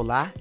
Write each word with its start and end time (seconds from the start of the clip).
Olá, 0.00 0.32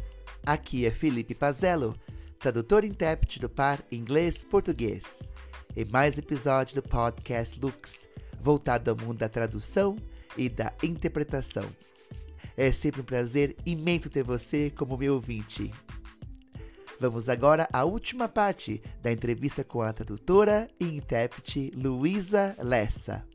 aqui 0.45 0.85
é 0.85 0.91
Felipe 0.91 1.33
Pazello, 1.33 1.95
tradutor 2.37 2.83
e 2.83 2.87
intérprete 2.87 3.39
do 3.39 3.49
par 3.49 3.83
inglês-português, 3.91 5.33
em 5.75 5.83
mais 5.83 6.15
episódio 6.15 6.75
do 6.75 6.87
podcast 6.87 7.59
Lux, 7.59 8.07
voltado 8.39 8.91
ao 8.91 8.95
mundo 8.95 9.17
da 9.17 9.27
tradução 9.27 9.97
e 10.37 10.47
da 10.47 10.71
interpretação. 10.83 11.65
É 12.55 12.71
sempre 12.71 13.01
um 13.01 13.03
prazer 13.03 13.55
imenso 13.65 14.11
ter 14.11 14.21
você 14.21 14.69
como 14.69 14.95
meu 14.95 15.15
ouvinte. 15.15 15.73
Vamos 16.99 17.27
agora 17.27 17.67
à 17.73 17.83
última 17.83 18.29
parte 18.29 18.79
da 19.01 19.11
entrevista 19.11 19.63
com 19.63 19.81
a 19.81 19.91
tradutora 19.91 20.69
e 20.79 20.85
intérprete 20.85 21.71
Luísa 21.75 22.55
Lessa. 22.59 23.25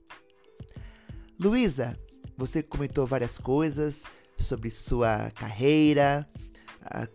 Luísa, 1.36 1.99
você 2.39 2.63
comentou 2.63 3.09
várias 3.09 3.36
coisas 3.36 4.04
sobre 4.43 4.71
sua 4.71 5.31
carreira, 5.31 6.29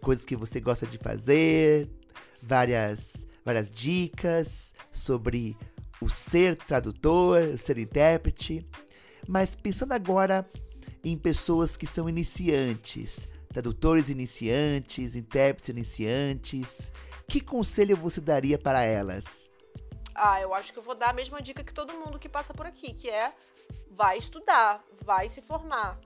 coisas 0.02 0.26
que 0.26 0.35
você 0.35 0.59
gosta 0.59 0.85
de 0.85 0.98
fazer, 0.98 1.90
várias, 2.41 3.27
várias 3.44 3.70
dicas 3.70 4.73
sobre 4.91 5.58
o 6.02 6.09
ser 6.09 6.55
tradutor, 6.55 7.41
o 7.44 7.58
ser 7.58 7.77
intérprete. 7.77 8.66
Mas 9.27 9.55
pensando 9.55 9.94
agora 9.94 10.49
em 11.04 11.18
pessoas 11.18 11.76
que 11.76 11.85
são 11.85 12.08
iniciantes, 12.08 13.27
tradutores 13.49 14.09
iniciantes, 14.09 15.16
intérpretes 15.16 15.70
iniciantes, 15.70 16.91
que 17.27 17.41
conselho 17.41 17.98
você 17.98 18.21
daria 18.21 18.57
para 18.57 18.82
elas? 18.82 19.49
Ah, 20.16 20.41
eu 20.41 20.54
acho 20.54 20.73
que 20.73 20.80
eu 20.80 20.84
vou 20.84 20.96
dar 20.96 21.09
a 21.09 21.13
mesma 21.13 21.41
dica 21.41 21.63
que 21.63 21.73
todo 21.73 21.94
mundo 21.94 22.18
que 22.18 22.30
passa 22.30 22.54
por 22.54 22.66
aqui, 22.66 22.94
que 22.94 23.09
é 23.09 23.34
vai 23.91 24.18
estudar, 24.18 24.84
vai 25.04 25.30
se 25.30 25.41
formar. 25.41 25.99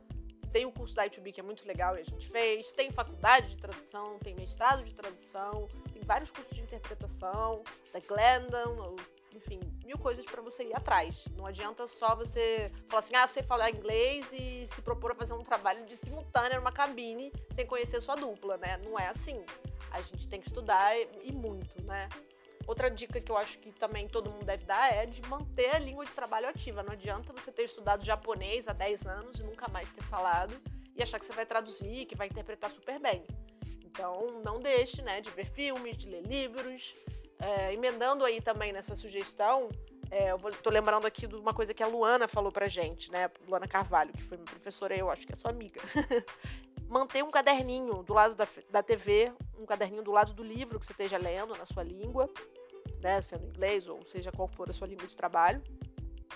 Tem 0.51 0.65
o 0.65 0.71
curso 0.71 0.93
da 0.93 1.07
I2B 1.07 1.33
que 1.33 1.39
é 1.39 1.43
muito 1.43 1.65
legal 1.65 1.97
e 1.97 2.01
a 2.01 2.03
gente 2.03 2.27
fez, 2.29 2.71
tem 2.71 2.91
faculdade 2.91 3.49
de 3.49 3.57
tradução, 3.57 4.19
tem 4.19 4.35
mestrado 4.35 4.83
de 4.83 4.93
tradução, 4.93 5.67
tem 5.93 6.01
vários 6.03 6.29
cursos 6.29 6.55
de 6.55 6.61
interpretação, 6.61 7.63
da 7.93 7.99
Glendon, 7.99 8.97
enfim, 9.33 9.59
mil 9.85 9.97
coisas 9.97 10.25
para 10.25 10.41
você 10.41 10.63
ir 10.63 10.75
atrás. 10.75 11.25
Não 11.37 11.45
adianta 11.45 11.87
só 11.87 12.15
você 12.15 12.71
falar 12.89 12.99
assim, 12.99 13.15
ah, 13.15 13.27
sei 13.27 13.43
falar 13.43 13.69
inglês 13.69 14.25
e 14.31 14.67
se 14.67 14.81
propor 14.81 15.11
a 15.11 15.15
fazer 15.15 15.33
um 15.33 15.43
trabalho 15.43 15.85
de 15.85 15.95
simultânea 15.97 16.57
numa 16.57 16.71
cabine 16.71 17.31
sem 17.55 17.65
conhecer 17.65 18.01
sua 18.01 18.15
dupla, 18.15 18.57
né? 18.57 18.77
Não 18.77 18.99
é 18.99 19.07
assim. 19.07 19.43
A 19.91 20.01
gente 20.01 20.27
tem 20.27 20.39
que 20.39 20.47
estudar 20.47 20.97
e, 20.97 21.07
e 21.23 21.31
muito, 21.31 21.81
né? 21.83 22.09
Outra 22.67 22.89
dica 22.89 23.19
que 23.19 23.31
eu 23.31 23.37
acho 23.37 23.57
que 23.59 23.71
também 23.71 24.07
todo 24.07 24.29
mundo 24.29 24.45
deve 24.45 24.65
dar 24.65 24.93
é 24.93 25.05
de 25.05 25.21
manter 25.23 25.75
a 25.75 25.79
língua 25.79 26.05
de 26.05 26.11
trabalho 26.11 26.47
ativa. 26.47 26.83
Não 26.83 26.93
adianta 26.93 27.33
você 27.33 27.51
ter 27.51 27.63
estudado 27.63 28.03
japonês 28.03 28.67
há 28.67 28.73
10 28.73 29.05
anos 29.07 29.39
e 29.39 29.43
nunca 29.43 29.67
mais 29.69 29.91
ter 29.91 30.03
falado 30.03 30.55
e 30.95 31.01
achar 31.01 31.19
que 31.19 31.25
você 31.25 31.33
vai 31.33 31.45
traduzir, 31.45 32.05
que 32.05 32.15
vai 32.15 32.27
interpretar 32.27 32.71
super 32.71 32.99
bem. 32.99 33.25
Então, 33.83 34.41
não 34.43 34.59
deixe 34.59 35.01
né, 35.01 35.21
de 35.21 35.29
ver 35.31 35.45
filmes, 35.45 35.97
de 35.97 36.09
ler 36.09 36.21
livros, 36.21 36.93
é, 37.39 37.73
emendando 37.73 38.23
aí 38.23 38.39
também 38.39 38.71
nessa 38.71 38.95
sugestão, 38.95 39.69
é, 40.11 40.29
eu 40.29 40.37
vou, 40.37 40.51
tô 40.51 40.69
lembrando 40.69 41.07
aqui 41.07 41.25
de 41.25 41.35
uma 41.35 41.53
coisa 41.53 41.73
que 41.73 41.81
a 41.81 41.87
Luana 41.87 42.27
falou 42.27 42.51
pra 42.51 42.67
gente, 42.67 43.09
né? 43.09 43.31
Luana 43.47 43.65
Carvalho, 43.65 44.11
que 44.11 44.21
foi 44.21 44.35
minha 44.35 44.45
professora, 44.45 44.93
eu 44.93 45.09
acho 45.09 45.25
que 45.25 45.31
é 45.31 45.35
sua 45.37 45.51
amiga. 45.51 45.79
Manter 46.91 47.23
um 47.23 47.31
caderninho 47.31 48.03
do 48.03 48.13
lado 48.13 48.35
da, 48.35 48.45
da 48.69 48.83
TV, 48.83 49.31
um 49.57 49.65
caderninho 49.65 50.03
do 50.03 50.11
lado 50.11 50.33
do 50.33 50.43
livro 50.43 50.77
que 50.77 50.85
você 50.85 50.91
esteja 50.91 51.17
lendo 51.17 51.55
na 51.55 51.65
sua 51.65 51.83
língua, 51.83 52.29
né? 52.99 53.21
Sendo 53.21 53.45
inglês 53.45 53.87
ou 53.87 54.05
seja 54.09 54.29
qual 54.29 54.49
for 54.49 54.69
a 54.69 54.73
sua 54.73 54.87
língua 54.87 55.07
de 55.07 55.15
trabalho. 55.15 55.63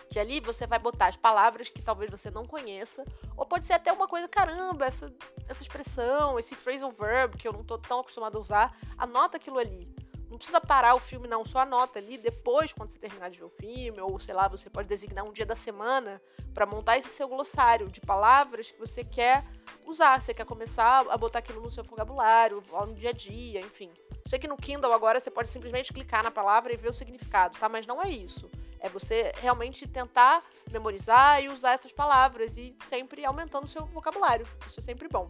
Que 0.09 0.17
ali 0.17 0.39
você 0.39 0.65
vai 0.65 0.79
botar 0.79 1.07
as 1.07 1.17
palavras 1.17 1.67
que 1.67 1.81
talvez 1.81 2.09
você 2.09 2.31
não 2.31 2.45
conheça, 2.45 3.03
ou 3.35 3.45
pode 3.45 3.67
ser 3.67 3.73
até 3.73 3.91
uma 3.91 4.07
coisa, 4.07 4.29
caramba, 4.29 4.85
essa, 4.85 5.13
essa 5.49 5.61
expressão, 5.61 6.39
esse 6.39 6.55
phrasal 6.55 6.89
verb 6.89 7.35
que 7.35 7.45
eu 7.45 7.51
não 7.51 7.63
tô 7.63 7.77
tão 7.77 7.99
acostumada 7.99 8.37
a 8.37 8.41
usar, 8.41 8.77
anota 8.97 9.35
aquilo 9.35 9.59
ali 9.59 9.93
não 10.35 10.37
precisa 10.37 10.59
parar 10.59 10.95
o 10.95 10.99
filme, 10.99 11.29
não. 11.29 11.45
Só 11.45 11.59
anota 11.59 11.97
ali 11.97 12.17
depois, 12.17 12.73
quando 12.73 12.91
você 12.91 12.99
terminar 12.99 13.29
de 13.29 13.39
ver 13.39 13.45
o 13.45 13.49
filme, 13.49 14.01
ou 14.01 14.19
sei 14.19 14.35
lá, 14.35 14.49
você 14.49 14.69
pode 14.69 14.87
designar 14.87 15.23
um 15.23 15.31
dia 15.31 15.45
da 15.45 15.55
semana 15.55 16.21
para 16.53 16.65
montar 16.65 16.97
esse 16.97 17.07
seu 17.07 17.27
glossário 17.27 17.87
de 17.87 18.01
palavras 18.01 18.69
que 18.69 18.77
você 18.77 19.01
quer 19.03 19.45
usar. 19.85 20.21
Você 20.21 20.33
quer 20.33 20.45
começar 20.45 21.05
a 21.09 21.17
botar 21.17 21.39
aquilo 21.39 21.61
no 21.61 21.71
seu 21.71 21.85
vocabulário, 21.85 22.61
no 22.69 22.93
dia 22.93 23.11
a 23.11 23.13
dia, 23.13 23.61
enfim. 23.61 23.89
Sei 24.27 24.37
que 24.37 24.47
no 24.47 24.57
Kindle 24.57 24.91
agora 24.91 25.21
você 25.21 25.31
pode 25.31 25.49
simplesmente 25.49 25.93
clicar 25.93 26.21
na 26.21 26.31
palavra 26.31 26.73
e 26.73 26.75
ver 26.75 26.89
o 26.89 26.93
significado, 26.93 27.57
tá? 27.57 27.69
Mas 27.69 27.87
não 27.87 28.03
é 28.03 28.09
isso. 28.09 28.51
É 28.81 28.89
você 28.89 29.31
realmente 29.37 29.87
tentar 29.87 30.43
memorizar 30.69 31.41
e 31.41 31.47
usar 31.47 31.71
essas 31.71 31.93
palavras 31.93 32.57
e 32.57 32.75
sempre 32.89 33.23
aumentando 33.23 33.65
o 33.65 33.69
seu 33.69 33.85
vocabulário. 33.85 34.45
Isso 34.67 34.81
é 34.81 34.83
sempre 34.83 35.07
bom. 35.07 35.29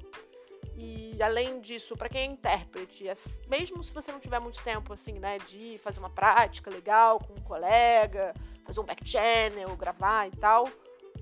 E 0.77 1.21
além 1.23 1.61
disso, 1.61 1.95
para 1.95 2.09
quem 2.09 2.21
é 2.21 2.25
intérprete, 2.25 3.05
mesmo 3.47 3.83
se 3.83 3.93
você 3.93 4.11
não 4.11 4.19
tiver 4.19 4.39
muito 4.39 4.61
tempo 4.63 4.91
assim, 4.91 5.13
né, 5.13 5.37
de 5.49 5.77
fazer 5.77 5.99
uma 5.99 6.09
prática 6.09 6.69
legal 6.69 7.19
com 7.19 7.33
um 7.33 7.43
colega, 7.43 8.33
fazer 8.65 8.81
um 8.81 8.83
back 8.83 9.07
channel, 9.07 9.75
gravar 9.77 10.27
e 10.27 10.31
tal, 10.31 10.67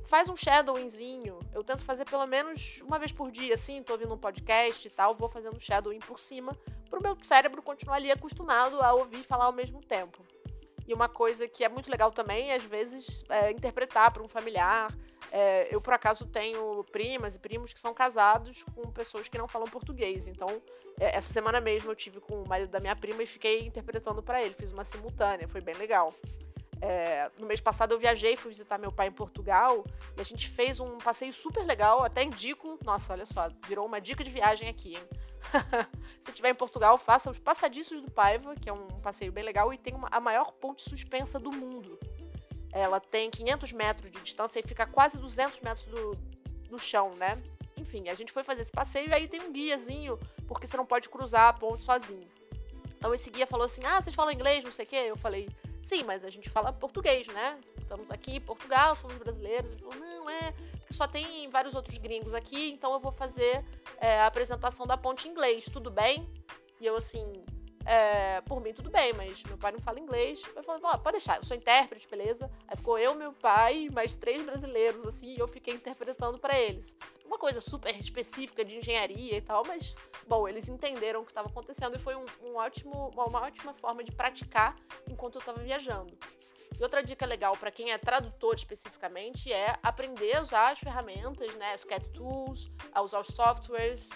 faz 0.07 0.27
um 0.27 0.35
shadowingzinho. 0.35 1.39
Eu 1.53 1.63
tento 1.63 1.83
fazer 1.83 2.05
pelo 2.05 2.25
menos 2.25 2.81
uma 2.81 2.97
vez 2.97 3.11
por 3.11 3.31
dia, 3.31 3.53
assim, 3.53 3.83
tô 3.83 3.93
ouvindo 3.93 4.13
um 4.13 4.17
podcast 4.17 4.87
e 4.87 4.91
tal, 4.91 5.13
vou 5.13 5.29
fazendo 5.29 5.59
shadowing 5.59 5.99
por 5.99 6.19
cima, 6.19 6.57
pro 6.89 7.01
meu 7.01 7.15
cérebro 7.23 7.61
continuar 7.61 7.97
ali 7.97 8.11
acostumado 8.11 8.81
a 8.81 8.93
ouvir 8.93 9.23
falar 9.23 9.45
ao 9.45 9.53
mesmo 9.53 9.81
tempo. 9.81 10.19
E 10.87 10.93
uma 10.93 11.07
coisa 11.07 11.47
que 11.47 11.63
é 11.63 11.69
muito 11.69 11.89
legal 11.89 12.11
também, 12.11 12.51
às 12.51 12.63
vezes, 12.63 13.23
é 13.29 13.51
interpretar 13.51 14.11
para 14.11 14.21
um 14.21 14.27
familiar, 14.27 14.93
é, 15.31 15.67
eu, 15.73 15.81
por 15.81 15.93
acaso, 15.93 16.27
tenho 16.27 16.83
primas 16.91 17.35
e 17.35 17.39
primos 17.39 17.73
que 17.73 17.79
são 17.79 17.93
casados 17.93 18.63
com 18.75 18.91
pessoas 18.91 19.27
que 19.27 19.37
não 19.37 19.47
falam 19.47 19.67
português. 19.67 20.27
Então, 20.27 20.61
é, 20.99 21.15
essa 21.15 21.31
semana 21.33 21.59
mesmo 21.59 21.89
eu 21.89 21.95
tive 21.95 22.19
com 22.19 22.43
o 22.43 22.47
marido 22.47 22.69
da 22.69 22.79
minha 22.79 22.95
prima 22.95 23.23
e 23.23 23.25
fiquei 23.25 23.65
interpretando 23.65 24.21
para 24.21 24.43
ele. 24.43 24.53
Fiz 24.53 24.71
uma 24.71 24.83
simultânea, 24.83 25.47
foi 25.47 25.61
bem 25.61 25.75
legal. 25.75 26.13
É, 26.81 27.31
no 27.39 27.47
mês 27.47 27.61
passado 27.61 27.93
eu 27.93 27.99
viajei, 27.99 28.35
fui 28.35 28.51
visitar 28.51 28.77
meu 28.77 28.91
pai 28.91 29.07
em 29.07 29.11
Portugal 29.11 29.85
e 30.17 30.21
a 30.21 30.23
gente 30.23 30.49
fez 30.49 30.79
um 30.79 30.97
passeio 30.97 31.31
super 31.31 31.65
legal. 31.65 32.03
Até 32.03 32.23
indico, 32.23 32.77
nossa, 32.83 33.13
olha 33.13 33.25
só, 33.25 33.49
virou 33.67 33.85
uma 33.85 34.01
dica 34.01 34.23
de 34.23 34.29
viagem 34.29 34.69
aqui, 34.69 34.95
hein? 34.95 35.03
Se 36.21 36.31
estiver 36.31 36.49
em 36.49 36.55
Portugal, 36.55 36.97
faça 36.97 37.29
os 37.29 37.37
Passadiços 37.37 38.01
do 38.01 38.09
Paiva, 38.09 38.55
que 38.55 38.69
é 38.69 38.73
um 38.73 38.87
passeio 39.01 39.31
bem 39.31 39.43
legal 39.43 39.73
e 39.73 39.77
tem 39.77 39.93
uma, 39.93 40.07
a 40.11 40.19
maior 40.19 40.51
ponte 40.53 40.81
suspensa 40.81 41.39
do 41.39 41.51
mundo. 41.51 41.99
Ela 42.71 42.99
tem 42.99 43.29
500 43.29 43.71
metros 43.73 44.11
de 44.11 44.19
distância 44.21 44.59
e 44.59 44.63
fica 44.63 44.85
quase 44.85 45.17
200 45.17 45.59
metros 45.59 45.85
do, 45.85 46.11
do 46.69 46.79
chão, 46.79 47.13
né? 47.15 47.41
Enfim, 47.77 48.09
a 48.09 48.15
gente 48.15 48.31
foi 48.31 48.43
fazer 48.43 48.61
esse 48.61 48.71
passeio 48.71 49.09
e 49.09 49.13
aí 49.13 49.27
tem 49.27 49.41
um 49.41 49.51
guiazinho, 49.51 50.17
porque 50.47 50.67
você 50.67 50.77
não 50.77 50.85
pode 50.85 51.09
cruzar 51.09 51.49
a 51.49 51.53
ponte 51.53 51.85
sozinho. 51.85 52.27
Então 52.97 53.13
esse 53.13 53.29
guia 53.29 53.45
falou 53.45 53.65
assim: 53.65 53.83
Ah, 53.83 54.01
vocês 54.01 54.15
falam 54.15 54.31
inglês, 54.31 54.63
não 54.63 54.71
sei 54.71 54.85
o 54.85 54.87
quê? 54.87 54.95
Eu 54.95 55.17
falei: 55.17 55.49
Sim, 55.83 56.03
mas 56.03 56.23
a 56.23 56.29
gente 56.29 56.49
fala 56.49 56.71
português, 56.71 57.27
né? 57.27 57.59
Estamos 57.77 58.09
aqui 58.09 58.37
em 58.37 58.41
Portugal, 58.41 58.95
somos 58.95 59.17
brasileiros. 59.17 59.71
Ele 59.71 59.81
falou: 59.81 59.99
Não, 59.99 60.29
é, 60.29 60.53
só 60.93 61.07
tem 61.07 61.49
vários 61.49 61.73
outros 61.73 61.97
gringos 61.97 62.33
aqui, 62.33 62.71
então 62.71 62.93
eu 62.93 62.99
vou 62.99 63.11
fazer 63.11 63.65
é, 63.97 64.19
a 64.19 64.27
apresentação 64.27 64.85
da 64.85 64.97
ponte 64.97 65.27
em 65.27 65.31
inglês, 65.31 65.65
tudo 65.71 65.89
bem? 65.89 66.27
E 66.79 66.85
eu 66.85 66.95
assim, 66.95 67.43
é, 67.85 68.39
por 68.41 68.61
mim, 68.61 68.73
tudo 68.73 68.89
bem, 68.89 69.13
mas 69.13 69.43
meu 69.43 69.57
pai 69.57 69.71
não 69.71 69.79
fala 69.79 69.99
inglês. 69.99 70.41
Eu 70.55 70.63
falei, 70.63 70.81
oh, 70.83 70.97
pode 70.97 71.17
deixar, 71.17 71.37
eu 71.37 71.43
sou 71.43 71.55
intérprete, 71.55 72.07
beleza? 72.07 72.49
Aí 72.67 72.77
ficou 72.77 72.97
eu, 72.97 73.13
meu 73.15 73.33
pai, 73.33 73.89
mais 73.91 74.15
três 74.15 74.43
brasileiros, 74.43 75.05
assim, 75.05 75.35
e 75.35 75.39
eu 75.39 75.47
fiquei 75.47 75.73
interpretando 75.73 76.39
para 76.39 76.57
eles. 76.57 76.95
Uma 77.25 77.37
coisa 77.37 77.59
super 77.59 77.95
específica 77.99 78.63
de 78.63 78.77
engenharia 78.77 79.37
e 79.37 79.41
tal, 79.41 79.63
mas, 79.67 79.95
bom, 80.27 80.47
eles 80.47 80.69
entenderam 80.69 81.21
o 81.21 81.25
que 81.25 81.31
estava 81.31 81.49
acontecendo 81.49 81.95
e 81.95 81.99
foi 81.99 82.15
um, 82.15 82.25
um 82.43 82.55
ótimo, 82.55 83.09
uma, 83.09 83.41
ótima 83.41 83.73
forma 83.73 84.03
de 84.03 84.11
praticar 84.11 84.75
enquanto 85.09 85.35
eu 85.35 85.39
estava 85.39 85.59
viajando. 85.59 86.17
E 86.79 86.83
outra 86.83 87.03
dica 87.03 87.25
legal 87.25 87.55
para 87.57 87.71
quem 87.71 87.91
é 87.91 87.97
tradutor 87.97 88.55
especificamente 88.55 89.51
é 89.51 89.77
aprender 89.81 90.37
a 90.37 90.41
usar 90.41 90.71
as 90.71 90.79
ferramentas, 90.79 91.53
né, 91.55 91.73
as 91.73 91.83
cat 91.83 92.07
tools, 92.09 92.69
a 92.91 93.01
usar 93.01 93.19
os 93.19 93.27
softwares, 93.27 94.09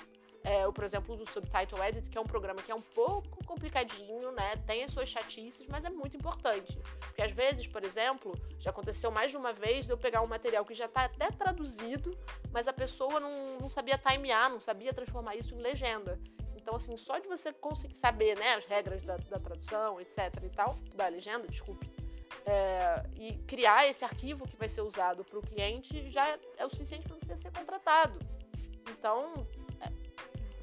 é, 0.48 0.70
por 0.72 0.86
exemplo, 0.86 1.18
do 1.18 1.30
Subtitle 1.30 1.84
Edit, 1.84 2.10
que 2.10 2.18
é 2.18 2.22
um 2.22 2.26
programa 2.26 2.62
que 2.62 2.72
é 2.72 2.76
um 2.76 2.82
pouco 2.82 3.44
complicadinho, 3.44 4.32
né? 4.32 4.56
Tem 4.66 4.82
as 4.82 4.92
suas 4.92 5.10
chatices, 5.10 5.68
mas 5.68 5.84
é 5.84 5.90
muito 5.90 6.16
importante. 6.16 6.80
Porque 7.02 7.22
às 7.22 7.32
vezes, 7.32 7.68
por 7.68 7.84
exemplo, 7.84 8.34
já 8.58 8.70
aconteceu 8.70 9.12
mais 9.12 9.32
de 9.32 9.36
uma 9.36 9.52
vez 9.52 9.86
de 9.86 9.92
eu 9.92 9.98
pegar 9.98 10.22
um 10.22 10.28
material 10.28 10.64
que 10.64 10.74
já 10.74 10.86
está 10.86 11.04
até 11.04 11.30
traduzido, 11.32 12.18
mas 12.50 12.66
a 12.66 12.72
pessoa 12.72 13.20
não, 13.20 13.60
não 13.60 13.70
sabia 13.70 13.98
timear, 13.98 14.50
não 14.50 14.62
sabia 14.62 14.94
transformar 14.94 15.36
isso 15.36 15.54
em 15.54 15.60
legenda. 15.60 16.18
Então, 16.56 16.76
assim, 16.78 16.96
só 16.96 17.20
de 17.20 17.28
você 17.28 17.52
conseguir 17.52 17.96
saber, 17.96 18.38
né, 18.38 18.54
as 18.54 18.64
regras 18.64 19.04
da, 19.04 19.18
da 19.18 19.40
tradução, 19.40 20.00
etc 20.00 20.34
e 20.44 20.50
tal, 20.50 20.76
da 20.96 21.10
legenda, 21.10 21.46
desculpe, 21.46 21.90
é, 22.48 23.04
e 23.18 23.34
criar 23.46 23.88
esse 23.90 24.06
arquivo 24.06 24.48
que 24.48 24.56
vai 24.56 24.70
ser 24.70 24.82
usado 24.82 25.24
para 25.26 25.38
o 25.38 25.42
cliente 25.42 26.10
já 26.10 26.38
é 26.58 26.66
o 26.66 26.70
suficiente 26.70 27.06
para 27.06 27.18
você 27.18 27.36
ser 27.36 27.52
contratado. 27.52 28.18
Então, 28.90 29.46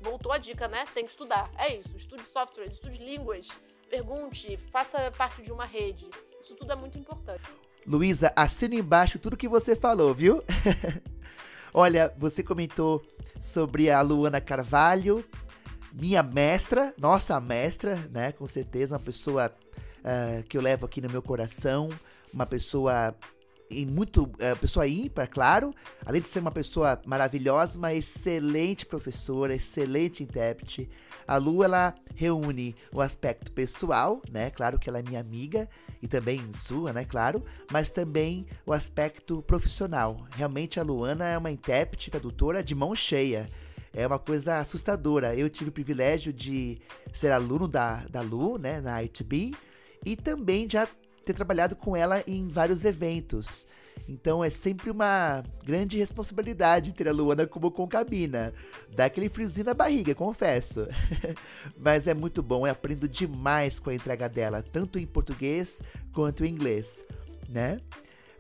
voltou 0.01 0.33
a 0.33 0.39
dica, 0.39 0.67
né? 0.67 0.87
Tem 0.95 1.05
que 1.05 1.11
estudar. 1.11 1.51
É 1.59 1.77
isso. 1.77 1.95
Estude 1.95 2.25
softwares, 2.25 2.73
estude 2.73 2.99
línguas, 3.05 3.49
pergunte, 3.91 4.57
faça 4.73 5.11
parte 5.11 5.43
de 5.43 5.53
uma 5.53 5.67
rede. 5.67 6.09
Isso 6.43 6.55
tudo 6.55 6.73
é 6.73 6.77
muito 6.77 6.97
importante. 6.97 7.45
Luísa, 7.87 8.33
assina 8.35 8.75
embaixo 8.75 9.19
tudo 9.19 9.37
que 9.37 9.49
você 9.49 9.77
falou, 9.77 10.15
viu? 10.15 10.43
Olha, 11.73 12.15
você 12.17 12.43
comentou 12.43 13.05
sobre 13.39 13.91
a 13.91 14.01
Luana 14.01 14.41
Carvalho, 14.41 15.23
minha 15.93 16.23
mestra, 16.23 16.95
nossa 16.97 17.39
mestra, 17.41 17.97
né? 18.11 18.33
Com 18.33 18.47
certeza, 18.47 18.97
uma 18.97 19.03
pessoa 19.03 19.55
uh, 20.05 20.43
que 20.45 20.57
eu 20.57 20.63
levo 20.63 20.87
aqui 20.87 21.01
no 21.01 21.11
meu 21.11 21.23
coração, 21.23 21.89
uma 22.33 22.47
pessoa 22.47 23.17
e 23.71 23.87
muito 23.87 24.25
uh, 24.25 24.57
pessoa 24.61 24.87
ímpar, 24.87 25.29
claro, 25.29 25.75
além 26.05 26.21
de 26.21 26.29
ser 26.29 26.41
uma 26.41 26.51
pessoa 26.51 27.01
maravilhosa, 27.07 27.79
uma 27.79 27.93
excelente 27.93 28.87
professora, 28.87 29.55
excelente 29.55 30.23
intérprete. 30.23 30.89
A 31.27 31.37
Lu 31.37 31.65
ela 31.65 31.95
reúne 32.15 32.77
o 32.93 33.01
aspecto 33.01 33.51
pessoal, 33.51 34.21
né? 34.31 34.51
Claro 34.51 34.79
que 34.79 34.89
ela 34.89 34.99
é 34.99 35.03
minha 35.03 35.21
amiga 35.21 35.69
e 36.03 36.07
também 36.07 36.53
sua, 36.53 36.93
né? 36.93 37.05
Claro, 37.05 37.43
mas 37.73 37.91
também 37.91 38.47
o 38.67 38.73
aspecto 38.73 39.43
profissional. 39.43 40.27
Realmente 40.37 40.79
a 40.79 40.83
Luana 40.83 41.27
é 41.27 41.39
uma 41.39 41.51
intérprete, 41.51 42.11
tradutora 42.11 42.63
de 42.63 42.75
mão 42.75 42.95
cheia. 42.95 43.49
É 43.93 44.07
uma 44.07 44.19
coisa 44.19 44.59
assustadora. 44.59 45.35
Eu 45.35 45.49
tive 45.49 45.71
o 45.71 45.73
privilégio 45.73 46.33
de 46.33 46.79
ser 47.13 47.31
aluno 47.31 47.67
da, 47.67 48.05
da 48.11 48.21
Lu, 48.21 48.59
né, 48.59 48.81
na 48.81 49.03
ITB, 49.03 49.55
e 50.05 50.17
também 50.17 50.69
já 50.69 50.89
ter 51.25 51.33
trabalhado 51.33 51.75
com 51.75 51.97
ela 51.97 52.23
em 52.27 52.49
vários 52.49 52.85
eventos. 52.85 53.67
Então 54.09 54.45
é 54.45 54.51
sempre 54.51 54.91
uma 54.91 55.43
grande 55.65 55.97
responsabilidade 55.97 56.93
ter 56.93 57.09
a 57.09 57.13
Luana 57.13 57.47
como 57.47 57.71
concabina. 57.71 58.53
Dá 58.95 59.07
aquele 59.07 59.29
friozinho 59.29 59.67
na 59.67 59.75
barriga, 59.75 60.15
confesso. 60.15 60.87
Mas 61.79 62.07
é 62.07 62.13
muito 62.13 62.43
bom, 62.43 62.67
eu 62.67 62.73
aprendo 62.73 63.09
demais 63.09 63.79
com 63.79 63.91
a 63.91 63.95
entrega 63.95 64.29
dela, 64.29 64.63
tanto 64.63 64.99
em 64.99 65.07
português 65.07 65.81
quanto 66.13 66.45
em 66.45 66.51
inglês, 66.51 67.05
né? 67.49 67.81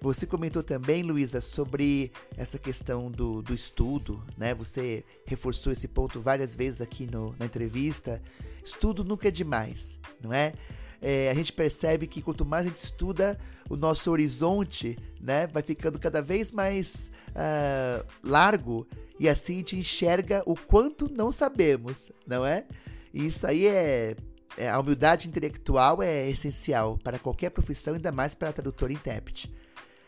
Você 0.00 0.26
comentou 0.26 0.62
também, 0.62 1.02
Luísa, 1.02 1.40
sobre 1.40 2.12
essa 2.36 2.58
questão 2.58 3.10
do, 3.10 3.40
do 3.40 3.54
estudo, 3.54 4.22
né? 4.36 4.52
Você 4.54 5.02
reforçou 5.24 5.72
esse 5.72 5.88
ponto 5.88 6.20
várias 6.20 6.54
vezes 6.54 6.82
aqui 6.82 7.06
no, 7.06 7.34
na 7.38 7.46
entrevista. 7.46 8.20
Estudo 8.62 9.02
nunca 9.02 9.28
é 9.28 9.30
demais, 9.30 9.98
não 10.20 10.30
é? 10.30 10.52
É, 11.00 11.30
a 11.30 11.34
gente 11.34 11.52
percebe 11.52 12.06
que 12.06 12.22
quanto 12.22 12.44
mais 12.44 12.64
a 12.64 12.68
gente 12.68 12.76
estuda, 12.76 13.38
o 13.68 13.76
nosso 13.76 14.10
horizonte 14.10 14.98
né, 15.20 15.46
vai 15.46 15.62
ficando 15.62 15.98
cada 15.98 16.20
vez 16.20 16.52
mais 16.52 17.10
uh, 17.30 18.06
largo 18.22 18.86
e 19.18 19.28
assim 19.28 19.54
a 19.54 19.56
gente 19.58 19.76
enxerga 19.76 20.42
o 20.46 20.54
quanto 20.54 21.10
não 21.10 21.30
sabemos, 21.30 22.10
não 22.26 22.44
é? 22.44 22.66
E 23.12 23.26
isso 23.26 23.46
aí 23.46 23.66
é, 23.66 24.16
é 24.56 24.68
a 24.68 24.78
humildade 24.78 25.28
intelectual 25.28 26.02
é 26.02 26.28
essencial 26.28 26.98
para 26.98 27.18
qualquer 27.18 27.50
profissão, 27.50 27.94
ainda 27.94 28.10
mais 28.10 28.34
para 28.34 28.52
tradutor 28.52 28.90
e 28.90 28.94
intérprete. 28.94 29.52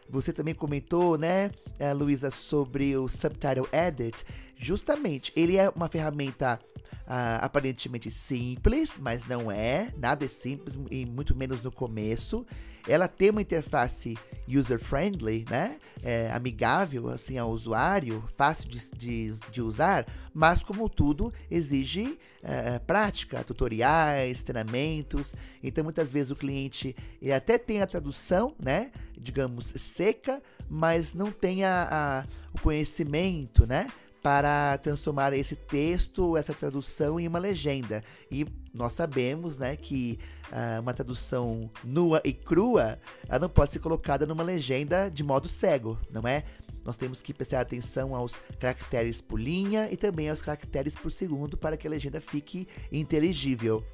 Você 0.09 0.33
também 0.33 0.55
comentou, 0.55 1.19
né, 1.19 1.51
eh, 1.79 1.93
Luísa, 1.93 2.31
sobre 2.31 2.97
o 2.97 3.09
Subtitle 3.09 3.69
Edit. 3.73 4.25
Justamente, 4.57 5.33
ele 5.35 5.57
é 5.57 5.69
uma 5.69 5.89
ferramenta 5.89 6.61
uh, 7.07 7.41
aparentemente 7.41 8.11
simples, 8.11 8.99
mas 8.99 9.27
não 9.27 9.51
é. 9.51 9.93
Nada 9.97 10.25
é 10.25 10.29
simples, 10.29 10.79
e 10.91 11.07
muito 11.07 11.35
menos 11.35 11.63
no 11.63 11.71
começo. 11.71 12.47
Ela 12.89 13.09
tem 13.09 13.31
uma 13.31 13.43
interface 13.43 14.17
user-friendly, 14.49 15.45
né? 15.51 15.77
É, 16.05 16.31
amigável 16.33 17.09
assim 17.09 17.37
ao 17.37 17.51
usuário, 17.51 18.23
fácil 18.37 18.69
de, 18.69 18.79
de, 18.93 19.31
de 19.51 19.61
usar, 19.61 20.07
mas 20.33 20.63
como 20.63 20.89
tudo 20.89 21.33
exige 21.51 22.17
é, 22.45 22.79
prática, 22.79 23.43
tutoriais, 23.43 24.41
treinamentos. 24.43 25.35
Então 25.65 25.83
muitas 25.83 26.13
vezes 26.13 26.31
o 26.31 26.37
cliente 26.37 26.95
até 27.35 27.59
tem 27.59 27.83
a 27.83 27.89
tradução, 27.89 28.55
né? 28.57 28.93
Digamos 29.19 29.67
seca, 29.77 30.41
mas 30.71 31.13
não 31.13 31.33
tem 31.33 31.65
a, 31.65 31.89
a 31.91 32.47
o 32.57 32.61
conhecimento, 32.61 33.67
né? 33.67 33.89
Para 34.27 34.77
transformar 34.79 35.33
esse 35.35 35.55
texto, 35.55 36.37
essa 36.37 36.53
tradução 36.53 37.21
em 37.21 37.29
uma 37.29 37.39
legenda. 37.39 38.03
E 38.29 38.45
nós 38.75 38.93
sabemos, 38.93 39.57
né, 39.57 39.77
que 39.77 40.19
uh, 40.49 40.81
uma 40.81 40.93
tradução 40.93 41.71
nua 41.85 42.21
e 42.25 42.33
crua, 42.33 42.99
ela 43.29 43.39
não 43.39 43.49
pode 43.49 43.73
ser 43.73 43.79
colocada 43.79 44.27
numa 44.27 44.43
legenda 44.43 45.09
de 45.09 45.23
modo 45.23 45.49
cego, 45.49 45.97
não 46.11 46.27
é? 46.27 46.43
Nós 46.85 46.97
temos 46.97 47.23
que 47.23 47.33
prestar 47.33 47.61
atenção 47.61 48.17
aos 48.17 48.41
caracteres 48.59 49.21
por 49.21 49.39
linha 49.39 49.89
e 49.93 49.97
também 49.97 50.29
aos 50.29 50.43
caracteres 50.43 50.97
por 50.97 51.13
segundo 51.13 51.57
para 51.57 51.77
que 51.77 51.87
a 51.87 51.91
legenda 51.91 52.21
fique 52.21 52.67
inteligível. 52.91 53.87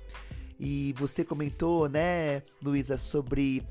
E 0.59 0.95
você 0.97 1.27
comentou, 1.27 1.91
né, 1.91 2.41
Luísa, 2.65 2.97
sobre 2.97 3.63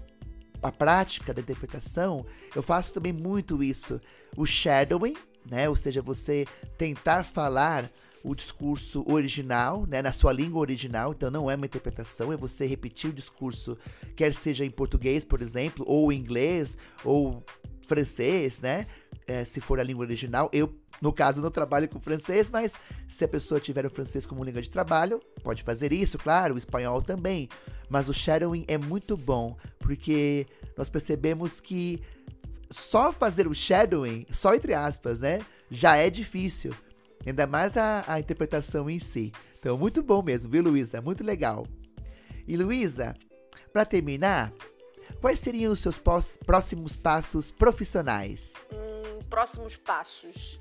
a 0.61 0.71
prática 0.71 1.33
da 1.33 1.41
interpretação. 1.41 2.23
Eu 2.55 2.61
faço 2.61 2.93
também 2.93 3.11
muito 3.11 3.63
isso. 3.63 3.99
O 4.37 4.45
shadowing, 4.45 5.15
né? 5.49 5.69
Ou 5.69 5.75
seja, 5.75 6.01
você 6.01 6.45
tentar 6.77 7.23
falar 7.23 7.91
o 8.23 8.35
discurso 8.35 9.03
original, 9.11 9.85
né, 9.87 10.01
na 10.01 10.11
sua 10.11 10.31
língua 10.31 10.61
original, 10.61 11.11
então 11.11 11.31
não 11.31 11.49
é 11.49 11.55
uma 11.55 11.65
interpretação, 11.65 12.31
é 12.31 12.37
você 12.37 12.65
repetir 12.65 13.09
o 13.09 13.13
discurso, 13.13 13.77
quer 14.15 14.33
seja 14.33 14.63
em 14.63 14.69
português, 14.69 15.25
por 15.25 15.41
exemplo, 15.41 15.83
ou 15.87 16.13
inglês, 16.13 16.77
ou 17.03 17.43
francês, 17.87 18.61
né, 18.61 18.85
é, 19.27 19.43
se 19.43 19.59
for 19.59 19.79
a 19.79 19.83
língua 19.83 20.05
original. 20.05 20.49
Eu, 20.53 20.73
no 21.01 21.11
caso, 21.11 21.41
não 21.41 21.49
trabalho 21.49 21.89
com 21.89 21.99
francês, 21.99 22.49
mas 22.49 22.75
se 23.07 23.25
a 23.25 23.27
pessoa 23.27 23.59
tiver 23.59 23.85
o 23.85 23.89
francês 23.89 24.25
como 24.25 24.43
língua 24.43 24.61
de 24.61 24.69
trabalho, 24.69 25.19
pode 25.43 25.63
fazer 25.63 25.91
isso, 25.91 26.17
claro, 26.17 26.55
o 26.55 26.57
espanhol 26.57 27.01
também. 27.01 27.49
Mas 27.89 28.07
o 28.07 28.13
shadowing 28.13 28.65
é 28.67 28.77
muito 28.77 29.17
bom, 29.17 29.57
porque 29.79 30.45
nós 30.77 30.89
percebemos 30.89 31.59
que 31.59 32.01
só 32.71 33.11
fazer 33.11 33.47
o 33.47 33.53
shadowing, 33.53 34.25
só 34.31 34.55
entre 34.55 34.73
aspas, 34.73 35.19
né? 35.19 35.45
Já 35.69 35.97
é 35.97 36.09
difícil. 36.09 36.73
Ainda 37.25 37.45
mais 37.45 37.77
a, 37.77 38.03
a 38.07 38.19
interpretação 38.19 38.89
em 38.89 38.97
si. 38.97 39.31
Então, 39.59 39.77
muito 39.77 40.01
bom 40.01 40.23
mesmo, 40.23 40.51
viu, 40.51 40.63
Luísa? 40.63 41.01
Muito 41.01 41.23
legal. 41.23 41.67
E, 42.47 42.57
Luísa, 42.57 43.15
para 43.71 43.85
terminar, 43.85 44.51
quais 45.19 45.39
seriam 45.39 45.71
os 45.71 45.79
seus 45.79 45.99
próximos 45.99 46.95
passos 46.95 47.51
profissionais? 47.51 48.53
Hum, 48.73 49.19
próximos 49.29 49.75
passos. 49.75 50.59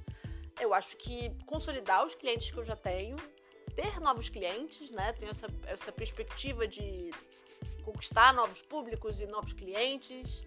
Eu 0.60 0.74
acho 0.74 0.96
que 0.98 1.30
consolidar 1.46 2.04
os 2.04 2.14
clientes 2.14 2.50
que 2.50 2.58
eu 2.58 2.64
já 2.64 2.76
tenho, 2.76 3.16
ter 3.74 3.98
novos 4.00 4.28
clientes, 4.28 4.90
né? 4.90 5.14
Tenho 5.14 5.30
essa, 5.30 5.46
essa 5.66 5.90
perspectiva 5.90 6.68
de 6.68 7.10
conquistar 7.82 8.34
novos 8.34 8.60
públicos 8.60 9.20
e 9.20 9.26
novos 9.26 9.54
clientes 9.54 10.44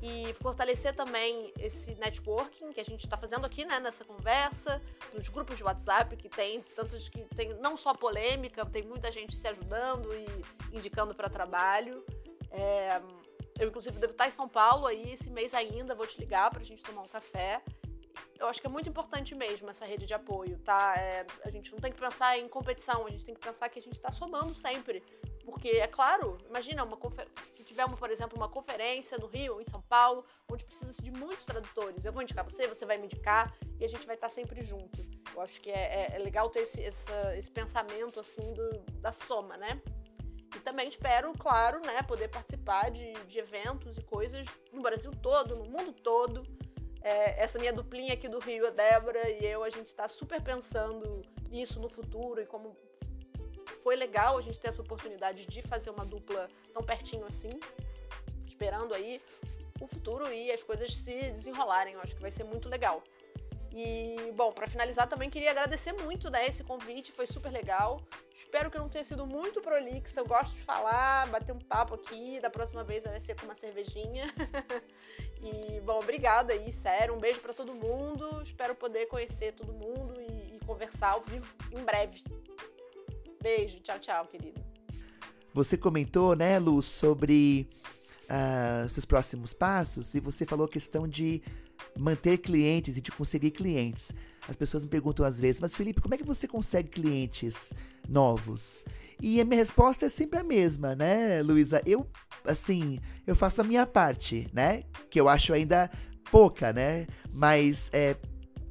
e 0.00 0.32
fortalecer 0.34 0.94
também 0.94 1.52
esse 1.58 1.94
networking 1.96 2.72
que 2.72 2.80
a 2.80 2.84
gente 2.84 3.04
está 3.04 3.16
fazendo 3.16 3.44
aqui, 3.44 3.64
né, 3.64 3.80
nessa 3.80 4.04
conversa, 4.04 4.80
nos 5.12 5.28
grupos 5.28 5.56
de 5.56 5.64
WhatsApp 5.64 6.16
que 6.16 6.28
tem 6.28 6.60
tantos 6.60 7.08
que 7.08 7.24
tem 7.34 7.54
não 7.54 7.76
só 7.76 7.92
polêmica, 7.92 8.64
tem 8.64 8.82
muita 8.82 9.10
gente 9.10 9.34
se 9.34 9.46
ajudando 9.46 10.08
e 10.14 10.76
indicando 10.76 11.14
para 11.14 11.28
trabalho. 11.28 12.04
É, 12.50 13.00
eu 13.58 13.68
inclusive 13.68 13.98
devo 13.98 14.12
estar 14.12 14.28
em 14.28 14.30
São 14.30 14.48
Paulo 14.48 14.86
aí 14.86 15.12
esse 15.12 15.30
mês 15.30 15.52
ainda, 15.52 15.94
vou 15.94 16.06
te 16.06 16.18
ligar 16.18 16.48
para 16.50 16.60
a 16.60 16.64
gente 16.64 16.82
tomar 16.82 17.02
um 17.02 17.08
café. 17.08 17.60
Eu 18.38 18.46
acho 18.46 18.60
que 18.60 18.68
é 18.68 18.70
muito 18.70 18.88
importante 18.88 19.34
mesmo 19.34 19.68
essa 19.68 19.84
rede 19.84 20.06
de 20.06 20.14
apoio, 20.14 20.60
tá? 20.60 20.94
É, 20.96 21.26
a 21.44 21.50
gente 21.50 21.72
não 21.72 21.80
tem 21.80 21.90
que 21.90 21.98
pensar 21.98 22.38
em 22.38 22.48
competição, 22.48 23.04
a 23.04 23.10
gente 23.10 23.24
tem 23.24 23.34
que 23.34 23.40
pensar 23.40 23.68
que 23.68 23.80
a 23.80 23.82
gente 23.82 23.96
está 23.96 24.12
somando 24.12 24.54
sempre 24.54 25.02
porque, 25.48 25.70
é 25.70 25.86
claro, 25.86 26.36
imagina 26.46 26.84
uma 26.84 26.98
se 27.50 27.57
tiver, 27.78 27.84
uma, 27.84 27.96
por 27.96 28.10
exemplo, 28.10 28.36
uma 28.36 28.48
conferência 28.48 29.16
no 29.18 29.28
Rio 29.28 29.54
ou 29.54 29.60
em 29.60 29.68
São 29.68 29.80
Paulo, 29.82 30.24
onde 30.50 30.64
precisa 30.64 31.00
de 31.00 31.10
muitos 31.12 31.46
tradutores. 31.46 32.04
Eu 32.04 32.12
vou 32.12 32.22
indicar 32.22 32.44
você, 32.44 32.66
você 32.66 32.84
vai 32.84 32.98
me 32.98 33.04
indicar 33.04 33.54
e 33.78 33.84
a 33.84 33.88
gente 33.88 34.04
vai 34.04 34.16
estar 34.16 34.28
sempre 34.28 34.64
junto. 34.64 35.06
Eu 35.32 35.40
acho 35.40 35.60
que 35.60 35.70
é, 35.70 36.10
é, 36.10 36.16
é 36.16 36.18
legal 36.18 36.50
ter 36.50 36.60
esse, 36.60 36.80
esse 36.80 37.50
pensamento 37.50 38.18
assim 38.18 38.52
do, 38.52 38.80
da 39.00 39.12
soma, 39.12 39.56
né? 39.56 39.80
E 40.56 40.60
também 40.60 40.88
espero, 40.88 41.32
claro, 41.38 41.80
né, 41.80 42.02
poder 42.02 42.28
participar 42.28 42.90
de, 42.90 43.12
de 43.12 43.38
eventos 43.38 43.98
e 43.98 44.02
coisas 44.02 44.46
no 44.72 44.80
Brasil 44.80 45.12
todo, 45.22 45.54
no 45.54 45.66
mundo 45.66 45.92
todo. 45.92 46.42
É, 47.00 47.44
essa 47.44 47.58
minha 47.58 47.72
duplinha 47.72 48.14
aqui 48.14 48.28
do 48.28 48.40
Rio, 48.40 48.66
a 48.66 48.70
Débora 48.70 49.30
e 49.30 49.44
eu, 49.44 49.62
a 49.62 49.70
gente 49.70 49.86
está 49.86 50.08
super 50.08 50.42
pensando 50.42 51.22
nisso 51.48 51.78
no 51.78 51.88
futuro 51.88 52.40
e 52.40 52.46
como 52.46 52.76
foi 53.82 53.96
legal 53.96 54.38
a 54.38 54.42
gente 54.42 54.58
ter 54.58 54.68
essa 54.68 54.82
oportunidade 54.82 55.46
de 55.46 55.62
fazer 55.62 55.90
uma 55.90 56.04
dupla 56.04 56.48
tão 56.72 56.82
pertinho 56.82 57.26
assim, 57.26 57.58
esperando 58.46 58.94
aí 58.94 59.20
o 59.80 59.86
futuro 59.86 60.32
e 60.32 60.50
as 60.50 60.62
coisas 60.62 60.92
se 60.92 61.30
desenrolarem. 61.30 61.94
Eu 61.94 62.00
acho 62.00 62.14
que 62.14 62.22
vai 62.22 62.30
ser 62.30 62.44
muito 62.44 62.68
legal. 62.68 63.02
E, 63.72 64.32
bom, 64.34 64.52
para 64.52 64.66
finalizar, 64.66 65.08
também 65.08 65.30
queria 65.30 65.50
agradecer 65.50 65.92
muito 65.92 66.30
né, 66.30 66.46
esse 66.46 66.64
convite, 66.64 67.12
foi 67.12 67.26
super 67.26 67.52
legal. 67.52 68.02
Espero 68.48 68.70
que 68.70 68.78
não 68.78 68.88
tenha 68.88 69.04
sido 69.04 69.26
muito 69.26 69.60
prolixa. 69.60 70.20
Eu 70.20 70.26
gosto 70.26 70.54
de 70.54 70.62
falar, 70.62 71.28
bater 71.28 71.52
um 71.52 71.58
papo 71.58 71.94
aqui. 71.94 72.40
Da 72.40 72.48
próxima 72.48 72.82
vez 72.82 73.04
vai 73.04 73.20
ser 73.20 73.36
com 73.36 73.44
uma 73.44 73.54
cervejinha. 73.54 74.32
e, 75.42 75.80
bom, 75.80 75.98
obrigada 75.98 76.54
aí, 76.54 76.72
sério. 76.72 77.14
Um 77.14 77.18
beijo 77.18 77.40
para 77.40 77.52
todo 77.52 77.74
mundo. 77.74 78.42
Espero 78.42 78.74
poder 78.74 79.04
conhecer 79.06 79.52
todo 79.52 79.70
mundo 79.70 80.18
e, 80.18 80.56
e 80.56 80.60
conversar 80.64 81.10
ao 81.10 81.20
vivo 81.20 81.46
em 81.70 81.84
breve. 81.84 82.24
Beijo, 83.42 83.78
tchau, 83.80 83.98
tchau, 83.98 84.26
querido. 84.26 84.60
Você 85.54 85.76
comentou, 85.76 86.36
né, 86.36 86.58
Lu, 86.58 86.82
sobre 86.82 87.68
uh, 88.24 88.88
seus 88.88 89.04
próximos 89.04 89.52
passos 89.52 90.14
e 90.14 90.20
você 90.20 90.44
falou 90.44 90.66
a 90.66 90.68
questão 90.68 91.08
de 91.08 91.42
manter 91.96 92.38
clientes 92.38 92.96
e 92.96 93.00
de 93.00 93.10
conseguir 93.10 93.50
clientes. 93.52 94.12
As 94.46 94.56
pessoas 94.56 94.84
me 94.84 94.90
perguntam 94.90 95.24
às 95.24 95.40
vezes, 95.40 95.60
mas 95.60 95.74
Felipe, 95.74 96.00
como 96.00 96.14
é 96.14 96.18
que 96.18 96.24
você 96.24 96.46
consegue 96.46 96.88
clientes 96.88 97.72
novos? 98.08 98.84
E 99.20 99.40
a 99.40 99.44
minha 99.44 99.58
resposta 99.58 100.06
é 100.06 100.08
sempre 100.08 100.38
a 100.38 100.44
mesma, 100.44 100.94
né, 100.94 101.42
Luísa? 101.42 101.82
Eu, 101.84 102.08
assim, 102.44 103.00
eu 103.26 103.34
faço 103.34 103.60
a 103.60 103.64
minha 103.64 103.84
parte, 103.84 104.48
né? 104.52 104.84
Que 105.10 105.20
eu 105.20 105.28
acho 105.28 105.52
ainda 105.52 105.90
pouca, 106.30 106.72
né? 106.72 107.06
Mas, 107.32 107.90
é, 107.92 108.16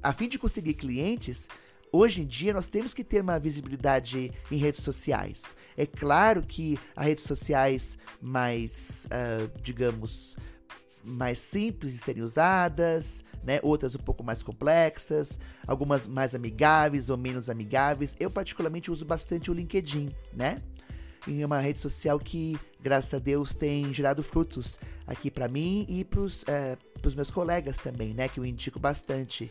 a 0.01 0.13
fim 0.13 0.29
de 0.29 0.39
conseguir 0.39 0.75
clientes, 0.75 1.50
Hoje 1.91 2.22
em 2.22 2.25
dia, 2.25 2.53
nós 2.53 2.67
temos 2.67 2.94
que 2.94 3.03
ter 3.03 3.22
uma 3.22 3.39
visibilidade 3.39 4.32
em 4.51 4.58
redes 4.58 4.84
sociais. 4.84 5.56
É 5.75 5.86
claro 5.86 6.44
que 6.44 6.77
há 6.96 7.03
redes 7.03 7.24
sociais 7.24 7.98
mais, 8.22 9.08
uh, 9.08 9.50
digamos, 9.62 10.36
mais 11.03 11.39
simples 11.39 11.94
de 11.94 12.00
serem 12.00 12.22
usadas, 12.22 13.24
né? 13.41 13.60
Outras 13.63 13.96
um 13.96 14.00
pouco 14.00 14.24
mais 14.24 14.44
complexas, 14.44 15.39
algumas 15.65 16.06
mais 16.06 16.36
amigáveis 16.36 17.10
ou 17.10 17.17
menos 17.17 17.50
amigáveis. 17.50 18.15
Eu 18.20 18.29
particularmente 18.29 18.91
uso 18.91 19.06
bastante 19.06 19.50
o 19.50 19.53
LinkedIn, 19.53 20.13
né? 20.34 20.62
Em 21.25 21.44
uma 21.44 21.60
rede 21.60 21.79
social 21.79 22.20
que, 22.20 22.60
graças 22.82 23.13
a 23.13 23.20
Deus, 23.20 23.56
tem 23.56 23.94
gerado 23.94 24.22
frutos 24.22 24.77
aqui 25.06 25.32
para 25.32 25.48
mim 25.48 25.86
e 25.88 26.03
para 26.03 26.20
os 26.20 26.44
é, 26.48 26.77
meus 27.15 27.32
colegas 27.32 27.77
também, 27.77 28.13
né? 28.13 28.27
Que 28.27 28.39
eu 28.41 28.46
indico 28.46 28.77
bastante. 28.77 29.50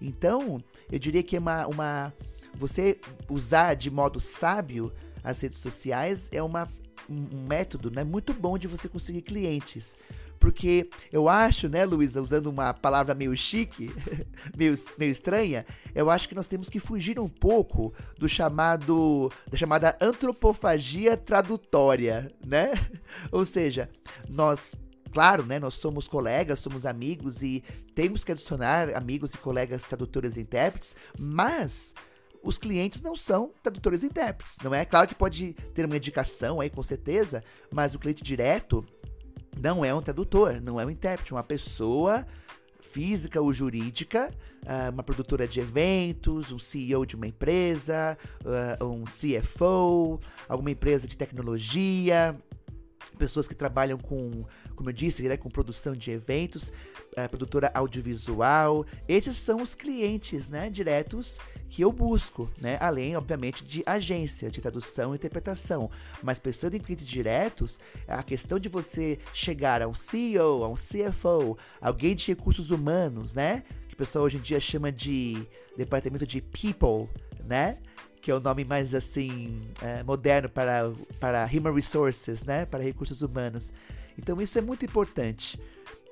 Então, 0.00 0.62
eu 0.90 0.98
diria 0.98 1.22
que 1.22 1.36
é 1.36 1.38
uma, 1.38 1.66
uma 1.66 2.12
você 2.54 2.98
usar 3.28 3.74
de 3.74 3.90
modo 3.90 4.20
sábio 4.20 4.92
as 5.22 5.40
redes 5.40 5.58
sociais 5.58 6.28
é 6.32 6.40
uma, 6.40 6.68
um 7.10 7.46
método 7.46 7.90
né, 7.90 8.04
muito 8.04 8.32
bom 8.32 8.56
de 8.56 8.68
você 8.68 8.88
conseguir 8.88 9.22
clientes. 9.22 9.98
Porque 10.38 10.88
eu 11.10 11.28
acho, 11.28 11.68
né, 11.68 11.84
Luísa, 11.84 12.22
usando 12.22 12.46
uma 12.46 12.72
palavra 12.72 13.14
meio 13.14 13.36
chique, 13.36 13.90
meio, 14.56 14.74
meio 14.96 15.10
estranha, 15.10 15.66
eu 15.94 16.08
acho 16.10 16.28
que 16.28 16.34
nós 16.34 16.46
temos 16.46 16.70
que 16.70 16.78
fugir 16.78 17.18
um 17.18 17.28
pouco 17.28 17.92
do 18.18 18.28
chamado, 18.28 19.32
da 19.50 19.56
chamada 19.56 19.96
antropofagia 20.00 21.16
tradutória, 21.16 22.30
né? 22.44 22.72
Ou 23.32 23.44
seja, 23.44 23.90
nós 24.28 24.72
claro, 25.10 25.44
né, 25.44 25.58
nós 25.58 25.74
somos 25.74 26.08
colegas, 26.08 26.60
somos 26.60 26.86
amigos 26.86 27.42
e 27.42 27.62
temos 27.94 28.24
que 28.24 28.32
adicionar 28.32 28.96
amigos 28.96 29.34
e 29.34 29.38
colegas 29.38 29.84
tradutores 29.84 30.36
e 30.36 30.40
intérpretes, 30.40 30.94
mas 31.18 31.94
os 32.42 32.58
clientes 32.58 33.02
não 33.02 33.16
são 33.16 33.52
tradutores 33.62 34.02
e 34.02 34.06
intérpretes, 34.06 34.58
não 34.62 34.74
é? 34.74 34.84
Claro 34.84 35.08
que 35.08 35.14
pode 35.14 35.54
ter 35.74 35.84
uma 35.84 35.96
indicação 35.96 36.60
aí, 36.60 36.70
com 36.70 36.82
certeza, 36.82 37.42
mas 37.70 37.94
o 37.94 37.98
cliente 37.98 38.22
direto 38.22 38.84
não 39.60 39.84
é 39.84 39.92
um 39.92 40.00
tradutor, 40.00 40.60
não 40.60 40.80
é 40.80 40.86
um 40.86 40.90
intérprete, 40.90 41.32
é 41.32 41.36
uma 41.36 41.42
pessoa 41.42 42.26
física 42.80 43.40
ou 43.40 43.52
jurídica, 43.52 44.32
ah, 44.64 44.90
uma 44.92 45.02
produtora 45.02 45.46
de 45.46 45.60
eventos, 45.60 46.52
um 46.52 46.58
CEO 46.58 47.04
de 47.04 47.16
uma 47.16 47.26
empresa, 47.26 48.16
ah, 48.44 48.84
um 48.84 49.04
CFO, 49.04 50.20
alguma 50.48 50.70
empresa 50.70 51.06
de 51.08 51.16
tecnologia, 51.16 52.36
pessoas 53.16 53.48
que 53.48 53.54
trabalham 53.54 53.98
com, 53.98 54.44
como 54.74 54.90
eu 54.90 54.92
disse, 54.92 55.22
né, 55.28 55.36
com 55.36 55.50
produção 55.50 55.94
de 55.94 56.10
eventos, 56.10 56.72
é, 57.16 57.26
produtora 57.26 57.70
audiovisual. 57.74 58.84
Esses 59.08 59.36
são 59.36 59.62
os 59.62 59.74
clientes, 59.74 60.48
né, 60.48 60.70
diretos 60.70 61.38
que 61.68 61.82
eu 61.82 61.90
busco, 61.90 62.50
né, 62.60 62.78
além, 62.80 63.16
obviamente, 63.16 63.64
de 63.64 63.82
agência 63.84 64.50
de 64.50 64.60
tradução 64.60 65.12
e 65.12 65.16
interpretação. 65.16 65.90
Mas 66.22 66.38
pensando 66.38 66.74
em 66.74 66.80
clientes 66.80 67.06
diretos, 67.06 67.80
a 68.06 68.22
questão 68.22 68.58
de 68.58 68.68
você 68.68 69.18
chegar 69.32 69.82
a 69.82 69.88
um 69.88 69.94
CEO, 69.94 70.62
a 70.62 70.68
um 70.68 70.76
CFO, 70.76 71.58
alguém 71.80 72.14
de 72.14 72.28
recursos 72.28 72.70
humanos, 72.70 73.34
né, 73.34 73.64
que 73.88 73.94
o 73.94 73.96
pessoal 73.96 74.24
hoje 74.24 74.36
em 74.36 74.40
dia 74.40 74.60
chama 74.60 74.92
de 74.92 75.46
departamento 75.76 76.26
de 76.26 76.40
people, 76.40 77.08
né? 77.44 77.78
Que 78.26 78.30
é 78.32 78.34
o 78.34 78.40
nome 78.40 78.64
mais 78.64 78.92
assim 78.92 79.70
é, 79.80 80.02
moderno 80.02 80.48
para, 80.48 80.92
para 81.20 81.44
human 81.44 81.72
resources, 81.72 82.42
né? 82.42 82.66
Para 82.66 82.82
recursos 82.82 83.22
humanos. 83.22 83.72
Então 84.18 84.42
isso 84.42 84.58
é 84.58 84.60
muito 84.60 84.84
importante. 84.84 85.60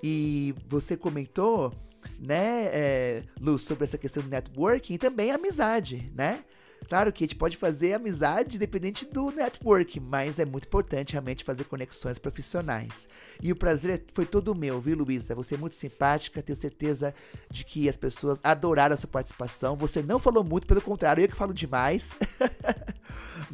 E 0.00 0.54
você 0.68 0.96
comentou, 0.96 1.74
né, 2.20 2.66
é, 2.66 3.22
Lu, 3.40 3.58
sobre 3.58 3.82
essa 3.82 3.98
questão 3.98 4.22
do 4.22 4.28
networking 4.28 4.94
e 4.94 4.98
também 4.98 5.32
amizade, 5.32 6.08
né? 6.14 6.44
Claro 6.88 7.12
que 7.12 7.24
a 7.24 7.26
gente 7.26 7.36
pode 7.36 7.56
fazer 7.56 7.94
amizade 7.94 8.56
independente 8.56 9.04
do 9.04 9.30
network, 9.30 9.98
mas 10.00 10.38
é 10.38 10.44
muito 10.44 10.66
importante 10.66 11.12
realmente 11.12 11.44
fazer 11.44 11.64
conexões 11.64 12.18
profissionais. 12.18 13.08
E 13.42 13.50
o 13.52 13.56
prazer 13.56 14.04
foi 14.12 14.26
todo 14.26 14.54
meu, 14.54 14.80
viu, 14.80 14.96
Luísa? 14.96 15.34
Você 15.34 15.54
é 15.54 15.58
muito 15.58 15.74
simpática, 15.74 16.42
tenho 16.42 16.56
certeza 16.56 17.14
de 17.50 17.64
que 17.64 17.88
as 17.88 17.96
pessoas 17.96 18.40
adoraram 18.42 18.94
a 18.94 18.96
sua 18.96 19.08
participação. 19.08 19.76
Você 19.76 20.02
não 20.02 20.18
falou 20.18 20.44
muito, 20.44 20.66
pelo 20.66 20.82
contrário, 20.82 21.22
eu 21.22 21.28
que 21.28 21.36
falo 21.36 21.54
demais. 21.54 22.14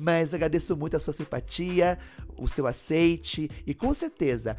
mas 0.00 0.33
agradeço 0.33 0.75
muito 0.75 0.97
a 0.97 1.00
sua 1.00 1.12
simpatia, 1.12 1.99
o 2.38 2.49
seu 2.49 2.66
aceite 2.66 3.50
e 3.66 3.75
com 3.75 3.92
certeza, 3.92 4.57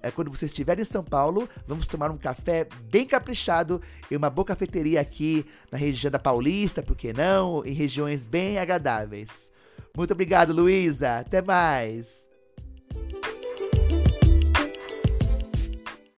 é 0.00 0.10
quando 0.10 0.30
você 0.30 0.46
estiver 0.46 0.78
em 0.78 0.84
São 0.84 1.02
Paulo, 1.02 1.48
vamos 1.66 1.88
tomar 1.88 2.12
um 2.12 2.16
café 2.16 2.68
bem 2.88 3.04
caprichado 3.04 3.82
em 4.08 4.16
uma 4.16 4.30
boa 4.30 4.44
cafeteria 4.44 5.00
aqui 5.00 5.44
na 5.72 5.76
região 5.76 6.12
da 6.12 6.18
Paulista, 6.18 6.80
por 6.80 6.96
que 6.96 7.12
não? 7.12 7.64
Em 7.66 7.72
regiões 7.72 8.24
bem 8.24 8.58
agradáveis. 8.58 9.52
Muito 9.96 10.12
obrigado, 10.12 10.52
Luísa. 10.52 11.18
Até 11.18 11.42
mais. 11.42 12.33